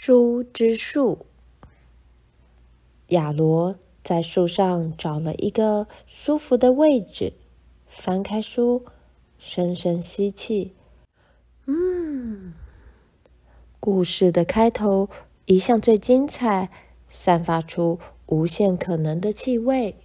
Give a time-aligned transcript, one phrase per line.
[0.00, 1.26] 书之树。
[3.08, 3.74] 亚罗
[4.04, 7.32] 在树上找了一个舒服的位置，
[7.88, 8.84] 翻开书，
[9.40, 10.72] 深深吸气。
[11.66, 12.54] 嗯，
[13.80, 15.10] 故事的开头
[15.46, 16.70] 一向最精彩，
[17.10, 19.96] 散发出无限可能的气味。